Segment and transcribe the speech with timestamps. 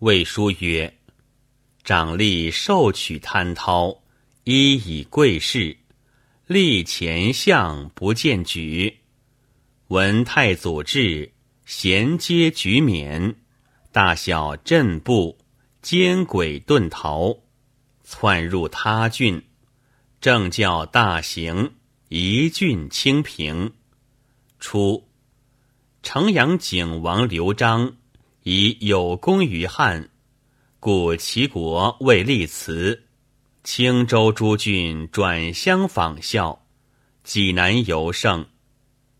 [0.00, 0.92] 魏书曰
[1.82, 4.02] ：“长吏受取贪滔，
[4.44, 5.74] 一以贵士，
[6.46, 8.98] 立前相不见举。
[9.88, 11.32] 闻太祖制，
[11.64, 13.36] 衔接举免，
[13.90, 15.38] 大小镇部，
[15.80, 17.34] 奸鬼遁逃，
[18.04, 19.42] 窜入他郡，
[20.20, 21.72] 政教大行，
[22.10, 23.72] 一郡清平。
[24.60, 25.08] 初，
[26.02, 27.96] 城阳景王刘璋。”
[28.48, 30.08] 以有功于汉，
[30.78, 33.02] 故齐国未立祠。
[33.64, 36.64] 青州诸郡转乡仿效，
[37.24, 38.46] 济南尤盛，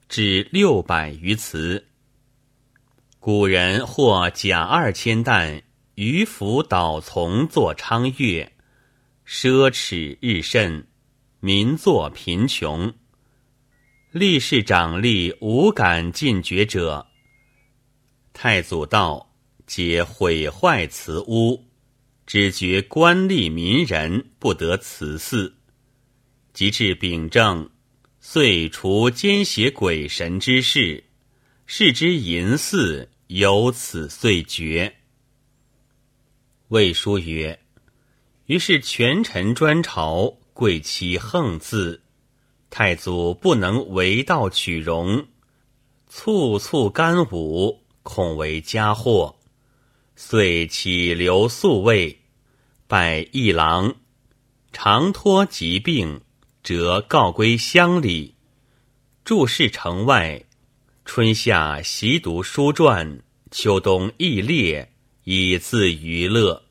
[0.08, 1.88] 至六百余祠。
[3.18, 5.60] 古人或甲二千担，
[5.96, 8.52] 渔夫导从作昌乐，
[9.26, 10.86] 奢侈日甚，
[11.40, 12.94] 民作贫穷。
[14.12, 17.08] 历世长吏无敢进爵者。
[18.38, 19.32] 太祖道，
[19.66, 21.64] 皆毁坏祠屋，
[22.26, 25.54] 只觉官吏民人不得此祀。
[26.52, 27.70] 及至秉政，
[28.20, 31.02] 遂除奸邪鬼神之事，
[31.64, 34.96] 是之淫祀，由此遂绝。
[36.68, 37.58] 魏书曰
[38.44, 42.02] ：“于是权臣专朝，贵戚横自，
[42.68, 45.26] 太祖不能为道取容，
[46.10, 49.34] 簇簇干舞。”恐为家祸，
[50.14, 52.20] 遂起留宿卫，
[52.86, 53.96] 拜一郎，
[54.72, 56.20] 常托疾病，
[56.62, 58.36] 辄告归乡里，
[59.24, 60.44] 住事城外。
[61.04, 64.92] 春夏习读书传，秋冬易猎，
[65.24, 66.65] 以自娱乐。